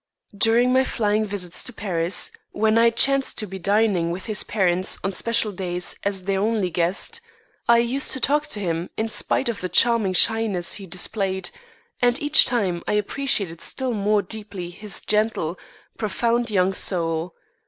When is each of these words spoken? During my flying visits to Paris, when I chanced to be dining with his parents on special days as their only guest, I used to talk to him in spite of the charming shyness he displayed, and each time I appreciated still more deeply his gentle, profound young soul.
During 0.35 0.73
my 0.73 0.83
flying 0.83 1.25
visits 1.25 1.63
to 1.63 1.71
Paris, 1.71 2.31
when 2.53 2.75
I 2.79 2.89
chanced 2.89 3.37
to 3.37 3.45
be 3.45 3.59
dining 3.59 4.09
with 4.09 4.25
his 4.25 4.41
parents 4.41 4.97
on 5.03 5.11
special 5.11 5.51
days 5.51 5.95
as 6.03 6.23
their 6.23 6.39
only 6.39 6.71
guest, 6.71 7.21
I 7.67 7.77
used 7.77 8.09
to 8.13 8.19
talk 8.19 8.47
to 8.47 8.59
him 8.59 8.89
in 8.97 9.07
spite 9.09 9.47
of 9.47 9.61
the 9.61 9.69
charming 9.69 10.13
shyness 10.13 10.73
he 10.73 10.87
displayed, 10.87 11.51
and 12.01 12.19
each 12.19 12.45
time 12.45 12.81
I 12.87 12.93
appreciated 12.93 13.61
still 13.61 13.93
more 13.93 14.23
deeply 14.23 14.71
his 14.71 15.01
gentle, 15.01 15.59
profound 15.99 16.49
young 16.49 16.73
soul. 16.73 17.35